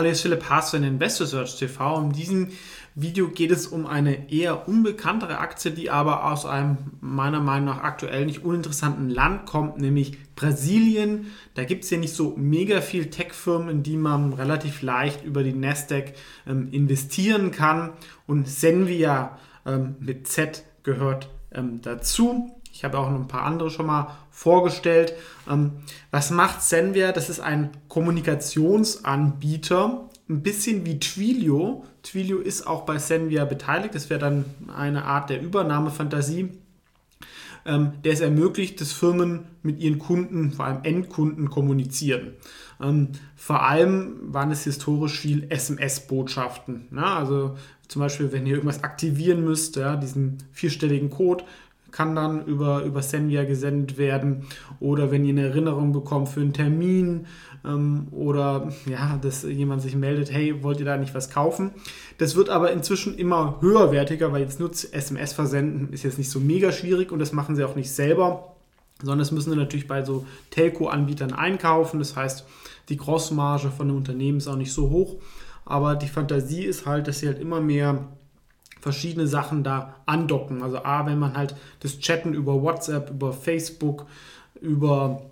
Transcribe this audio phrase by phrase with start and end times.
[0.00, 2.00] Hallo, hier ist Philipp Haas von Investor Search TV.
[2.00, 2.48] In diesem
[2.94, 7.82] Video geht es um eine eher unbekanntere Aktie, die aber aus einem meiner Meinung nach
[7.82, 11.26] aktuell nicht uninteressanten Land kommt, nämlich Brasilien.
[11.52, 15.42] Da gibt es ja nicht so mega viel Tech-Firmen, in die man relativ leicht über
[15.42, 16.14] die Nasdaq
[16.46, 17.92] ähm, investieren kann.
[18.26, 22.58] Und Senvia ähm, mit Z gehört ähm, dazu.
[22.72, 25.14] Ich habe auch noch ein paar andere schon mal vorgestellt.
[25.48, 25.72] Ähm,
[26.10, 27.12] was macht Zenware?
[27.12, 31.84] Das ist ein Kommunikationsanbieter, ein bisschen wie Twilio.
[32.02, 33.94] Twilio ist auch bei Zenvia beteiligt.
[33.94, 36.50] Das wäre dann eine Art der Übernahmefantasie.
[37.66, 42.32] Ähm, der es ermöglicht, dass Firmen mit ihren Kunden, vor allem Endkunden, kommunizieren.
[42.80, 46.86] Ähm, vor allem waren es historisch viel SMS-Botschaften.
[46.90, 47.04] Ne?
[47.04, 51.44] Also zum Beispiel, wenn ihr irgendwas aktivieren müsst, ja, diesen vierstelligen Code,
[51.92, 54.44] kann dann über, über Senvia gesendet werden.
[54.78, 57.26] Oder wenn ihr eine Erinnerung bekommt für einen Termin
[57.64, 61.72] ähm, oder ja, dass jemand sich meldet, hey, wollt ihr da nicht was kaufen?
[62.18, 66.40] Das wird aber inzwischen immer höherwertiger, weil jetzt nur SMS versenden ist jetzt nicht so
[66.40, 68.54] mega schwierig und das machen sie auch nicht selber,
[69.00, 71.98] sondern das müssen sie natürlich bei so Telco-Anbietern einkaufen.
[71.98, 72.46] Das heißt,
[72.88, 75.16] die Grossmarge von einem Unternehmen ist auch nicht so hoch.
[75.64, 78.08] Aber die Fantasie ist halt, dass sie halt immer mehr
[78.80, 80.62] verschiedene Sachen da andocken.
[80.62, 84.06] Also A, wenn man halt das Chatten über WhatsApp, über Facebook,
[84.60, 85.22] über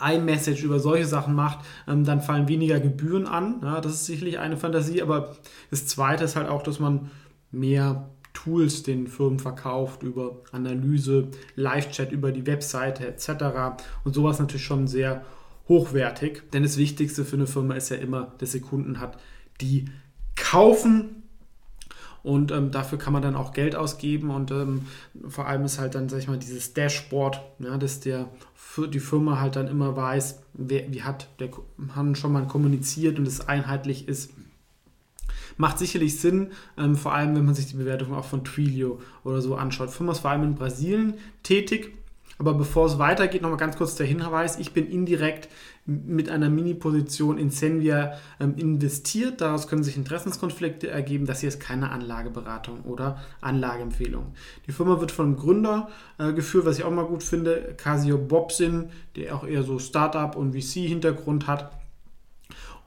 [0.00, 3.60] iMessage, über solche Sachen macht, ähm, dann fallen weniger Gebühren an.
[3.62, 5.36] Ja, das ist sicherlich eine Fantasie, aber
[5.70, 7.10] das Zweite ist halt auch, dass man
[7.50, 13.82] mehr Tools den Firmen verkauft über Analyse, Live-Chat über die Webseite etc.
[14.04, 15.24] Und sowas natürlich schon sehr
[15.68, 19.18] hochwertig, denn das Wichtigste für eine Firma ist ja immer, dass sie Kunden hat,
[19.60, 19.86] die
[20.36, 21.24] kaufen
[22.26, 24.86] und ähm, dafür kann man dann auch Geld ausgeben und ähm,
[25.28, 28.28] vor allem ist halt dann, sag ich mal, dieses Dashboard, ja, dass der
[28.92, 33.28] die Firma halt dann immer weiß, wer, wie hat der Mann schon mal kommuniziert und
[33.28, 34.32] es einheitlich ist.
[35.56, 39.40] Macht sicherlich Sinn, ähm, vor allem wenn man sich die Bewertung auch von Twilio oder
[39.40, 39.90] so anschaut.
[39.90, 41.94] Firma ist vor allem in Brasilien tätig
[42.38, 44.58] aber bevor es weitergeht, nochmal ganz kurz der Hinweis.
[44.58, 45.48] Ich bin indirekt
[45.86, 49.40] mit einer Mini-Position in Senvia ähm, investiert.
[49.40, 51.26] Daraus können sich Interessenskonflikte ergeben.
[51.26, 54.34] Das hier ist keine Anlageberatung oder Anlageempfehlung.
[54.66, 55.88] Die Firma wird von einem Gründer
[56.18, 60.36] äh, geführt, was ich auch mal gut finde, Casio Bobsin, der auch eher so Startup-
[60.36, 61.72] und VC-Hintergrund hat.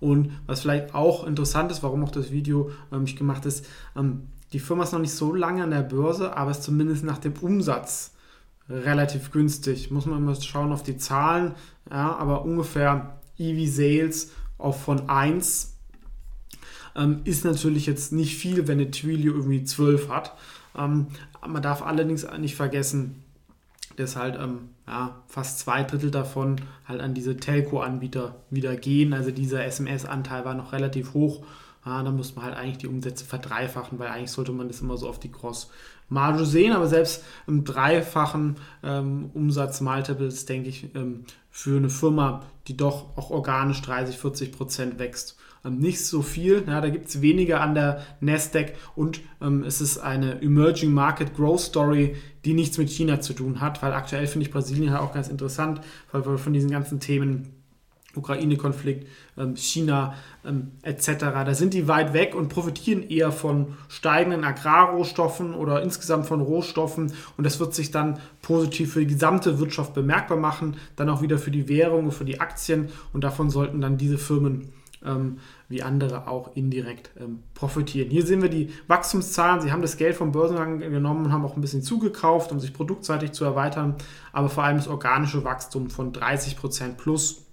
[0.00, 3.66] Und was vielleicht auch interessant ist, warum auch das Video ähm, ich gemacht ist,
[3.96, 7.18] ähm, die Firma ist noch nicht so lange an der Börse, aber ist zumindest nach
[7.18, 8.12] dem Umsatz
[8.68, 9.90] relativ günstig.
[9.90, 11.54] Muss man mal schauen auf die Zahlen,
[11.90, 15.76] ja, aber ungefähr EV Sales auf von 1
[16.96, 20.34] ähm, ist natürlich jetzt nicht viel, wenn eine Twilio irgendwie 12 hat.
[20.76, 21.06] Ähm,
[21.46, 23.22] man darf allerdings nicht vergessen,
[23.96, 26.56] dass halt ähm, ja, fast zwei Drittel davon
[26.86, 29.12] halt an diese Telco-Anbieter wieder gehen.
[29.12, 31.44] Also dieser SMS-Anteil war noch relativ hoch.
[31.88, 34.98] Ja, da muss man halt eigentlich die Umsätze verdreifachen, weil eigentlich sollte man das immer
[34.98, 36.72] so auf die Gross-Marge sehen.
[36.74, 43.30] Aber selbst im dreifachen ähm, Umsatz-Multiples, denke ich, ähm, für eine Firma, die doch auch
[43.30, 46.62] organisch 30, 40 Prozent wächst, ähm, nicht so viel.
[46.66, 51.34] Ja, da gibt es weniger an der Nasdaq und ähm, es ist eine Emerging Market
[51.34, 55.00] Growth Story, die nichts mit China zu tun hat, weil aktuell finde ich Brasilien halt
[55.00, 55.80] auch ganz interessant,
[56.12, 57.57] weil wir von diesen ganzen Themen
[58.18, 59.06] Ukraine-Konflikt,
[59.36, 60.14] ähm, China
[60.44, 61.08] ähm, etc.
[61.18, 67.12] Da sind die weit weg und profitieren eher von steigenden Agrarrohstoffen oder insgesamt von Rohstoffen
[67.36, 71.38] und das wird sich dann positiv für die gesamte Wirtschaft bemerkbar machen, dann auch wieder
[71.38, 74.72] für die Währung und für die Aktien und davon sollten dann diese Firmen
[75.04, 78.10] ähm, wie andere auch indirekt ähm, profitieren.
[78.10, 79.60] Hier sehen wir die Wachstumszahlen.
[79.60, 82.72] Sie haben das Geld vom Börsengang genommen und haben auch ein bisschen zugekauft, um sich
[82.72, 83.96] produktseitig zu erweitern,
[84.32, 87.44] aber vor allem das organische Wachstum von 30% plus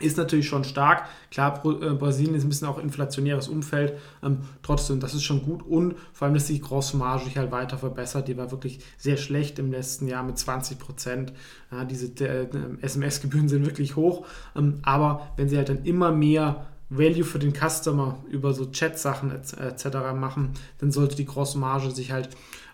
[0.00, 1.08] ist natürlich schon stark.
[1.30, 3.94] Klar, äh, Brasilien ist ein bisschen auch inflationäres Umfeld.
[4.22, 5.62] Ähm, trotzdem, das ist schon gut.
[5.62, 8.28] Und vor allem, dass die Grossmarge sich halt weiter verbessert.
[8.28, 11.32] Die war wirklich sehr schlecht im letzten Jahr mit 20 Prozent.
[11.70, 12.48] Ja, diese äh,
[12.80, 14.26] SMS-Gebühren sind wirklich hoch.
[14.56, 19.30] Ähm, aber wenn sie halt dann immer mehr Value für den Customer über so Chat-Sachen
[19.30, 19.86] etc.
[20.14, 22.30] machen, dann sollte die Grossmarge sich halt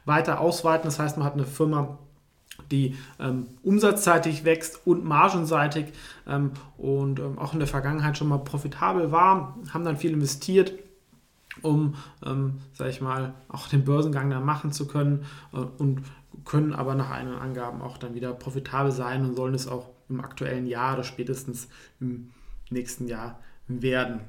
[0.07, 0.85] weiter ausweiten.
[0.85, 1.99] Das heißt, man hat eine Firma,
[2.71, 5.87] die ähm, umsatzseitig wächst und margenseitig
[6.27, 10.73] ähm, und ähm, auch in der Vergangenheit schon mal profitabel war, haben dann viel investiert,
[11.63, 16.03] um, ähm, sag ich mal, auch den Börsengang dann machen zu können äh, und
[16.45, 20.21] können aber nach eigenen Angaben auch dann wieder profitabel sein und sollen es auch im
[20.21, 21.69] aktuellen Jahr oder spätestens
[22.01, 22.31] im
[22.71, 24.21] nächsten Jahr werden.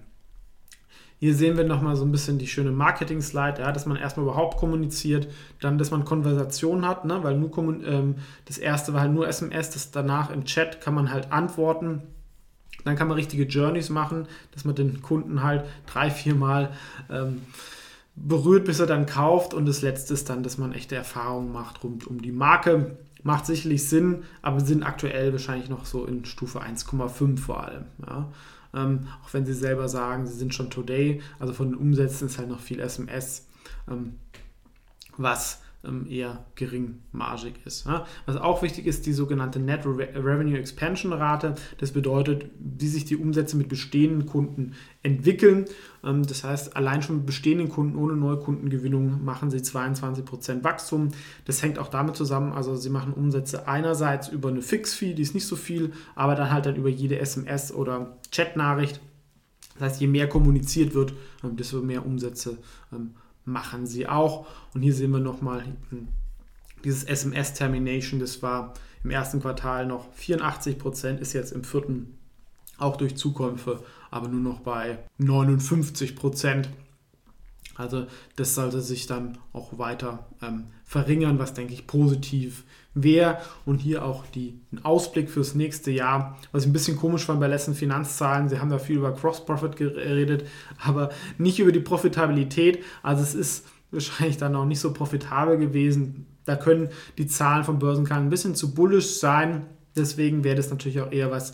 [1.19, 4.57] Hier sehen wir nochmal so ein bisschen die schöne Marketing-Slide, ja, dass man erstmal überhaupt
[4.57, 5.27] kommuniziert,
[5.59, 8.15] dann, dass man Konversation hat, ne, weil nur ähm,
[8.45, 12.03] das erste war halt nur SMS, das danach im Chat kann man halt antworten.
[12.85, 16.71] Dann kann man richtige Journeys machen, dass man den Kunden halt drei, vier Mal
[17.09, 17.41] ähm,
[18.15, 19.53] berührt, bis er dann kauft.
[19.53, 22.97] Und das Letzte ist dann, dass man echte Erfahrungen macht rund um die Marke.
[23.23, 27.85] Macht sicherlich Sinn, aber sind aktuell wahrscheinlich noch so in Stufe 1,5 vor allem.
[28.05, 28.29] Ja.
[28.77, 32.37] Ähm, auch wenn sie selber sagen, sie sind schon Today, also von den Umsätzen ist
[32.37, 33.47] halt noch viel SMS,
[33.89, 34.15] ähm,
[35.17, 35.61] was
[36.09, 37.87] eher geringmargig ist.
[38.25, 41.55] Was auch wichtig ist, die sogenannte Net Revenue Expansion Rate.
[41.77, 44.73] Das bedeutet, wie sich die Umsätze mit bestehenden Kunden
[45.03, 45.65] entwickeln.
[46.03, 51.09] Ähm, das heißt, allein schon mit bestehenden Kunden ohne Neukundengewinnung machen sie 22% Wachstum.
[51.45, 55.33] Das hängt auch damit zusammen, also sie machen Umsätze einerseits über eine Fix-Fee, die ist
[55.33, 58.99] nicht so viel, aber dann halt dann über jede SMS oder Chat-Nachricht.
[59.75, 61.13] Das heißt, je mehr kommuniziert wird,
[61.43, 62.57] ähm, desto mehr Umsätze
[63.47, 64.45] machen sie auch.
[64.73, 65.63] Und hier sehen wir nochmal
[66.83, 68.73] dieses SMS-Termination, das war
[69.03, 72.17] im ersten Quartal noch 84 Prozent, ist jetzt im vierten
[72.77, 76.69] auch durch Zukäufe, aber nur noch bei 59 Prozent.
[77.77, 82.63] Also das sollte sich dann auch weiter ähm, verringern, was denke ich positiv
[82.93, 83.37] wäre.
[83.65, 86.37] Und hier auch die, ein Ausblick fürs nächste Jahr.
[86.51, 89.75] Was ich ein bisschen komisch fand bei letzten Finanzzahlen, sie haben da viel über Cross-Profit
[89.75, 90.45] geredet,
[90.83, 92.83] aber nicht über die Profitabilität.
[93.03, 96.25] Also es ist wahrscheinlich dann auch nicht so profitabel gewesen.
[96.45, 99.65] Da können die Zahlen vom Börsenkanal ein bisschen zu bullish sein.
[99.97, 101.53] Deswegen wäre das natürlich auch eher was,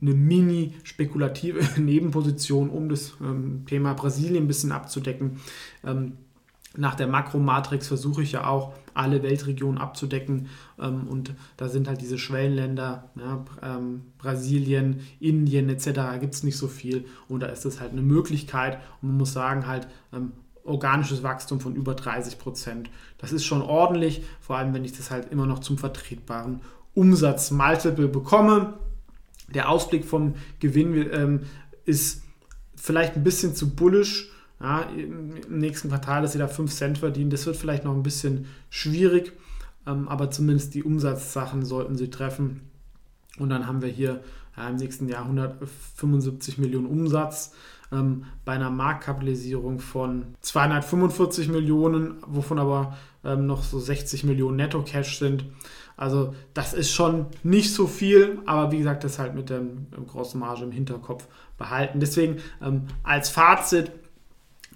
[0.00, 5.40] eine mini-spekulative Nebenposition, um das ähm, Thema Brasilien ein bisschen abzudecken.
[5.84, 6.12] Ähm,
[6.76, 10.48] nach der Makromatrix versuche ich ja auch, alle Weltregionen abzudecken.
[10.78, 16.20] Ähm, und da sind halt diese Schwellenländer, ja, ähm, Brasilien, Indien etc.
[16.20, 17.06] gibt es nicht so viel.
[17.28, 18.78] Und da ist das halt eine Möglichkeit.
[19.00, 20.32] Und man muss sagen, halt ähm,
[20.64, 22.90] organisches Wachstum von über 30 Prozent.
[23.16, 26.60] Das ist schon ordentlich, vor allem wenn ich das halt immer noch zum vertretbaren
[26.94, 28.74] Umsatzmultiple bekomme.
[29.54, 31.40] Der Ausblick vom Gewinn ähm,
[31.84, 32.22] ist
[32.76, 34.30] vielleicht ein bisschen zu bullish.
[34.60, 38.02] Ja, Im nächsten Quartal, dass sie da 5 Cent verdienen, das wird vielleicht noch ein
[38.02, 39.32] bisschen schwierig,
[39.86, 42.62] ähm, aber zumindest die Umsatzsachen sollten sie treffen.
[43.38, 44.20] Und dann haben wir hier
[44.56, 47.52] ja, im nächsten Jahr 175 Millionen Umsatz
[47.92, 55.18] ähm, bei einer Marktkapitalisierung von 245 Millionen, wovon aber ähm, noch so 60 Millionen Netto-Cash
[55.18, 55.44] sind.
[55.96, 59.62] Also das ist schon nicht so viel, aber wie gesagt, das halt mit der
[60.06, 61.26] großen Marge im Hinterkopf
[61.56, 61.98] behalten.
[61.98, 63.90] Deswegen ähm, als Fazit,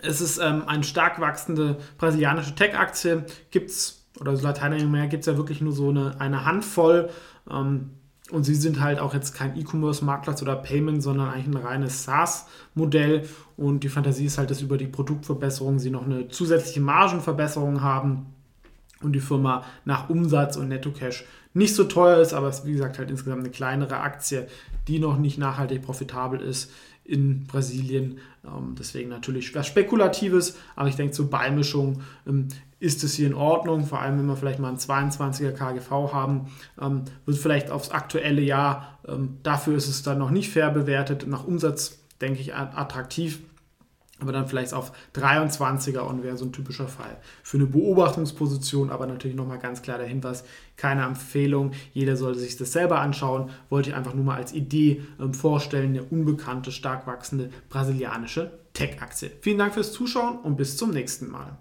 [0.02, 5.36] es ist ähm, eine stark wachsende brasilianische Tech-Aktie, gibt es, oder Lateinamerika gibt es ja
[5.36, 7.08] wirklich nur so eine, eine Handvoll.
[7.48, 7.90] Ähm,
[8.32, 13.28] und sie sind halt auch jetzt kein E-Commerce-Marktplatz oder Payment, sondern eigentlich ein reines SaaS-Modell.
[13.56, 18.26] Und die Fantasie ist halt, dass über die Produktverbesserung sie noch eine zusätzliche Margenverbesserung haben
[19.02, 21.24] und die Firma nach Umsatz und Netto-Cash
[21.54, 24.46] nicht so teuer ist, aber es ist wie gesagt halt insgesamt eine kleinere Aktie,
[24.88, 26.70] die noch nicht nachhaltig profitabel ist
[27.04, 28.18] in Brasilien.
[28.44, 33.34] Ähm, deswegen natürlich was Spekulatives, aber ich denke zur Beimischung ähm, ist es hier in
[33.34, 36.46] Ordnung, vor allem wenn wir vielleicht mal einen 22er KGV haben,
[36.80, 38.98] ähm, wird vielleicht aufs aktuelle Jahr,
[39.42, 43.40] dafür ist es dann noch nicht fair bewertet, nach Umsatz denke ich attraktiv
[44.22, 47.18] aber dann vielleicht auf 23er und wäre so ein typischer Fall.
[47.42, 50.44] Für eine Beobachtungsposition, aber natürlich nochmal ganz klar der Hinweis,
[50.76, 55.02] keine Empfehlung, jeder sollte sich das selber anschauen, wollte ich einfach nur mal als Idee
[55.20, 59.30] ähm, vorstellen, eine unbekannte, stark wachsende brasilianische Tech-Aktie.
[59.40, 61.58] Vielen Dank fürs Zuschauen und bis zum nächsten Mal.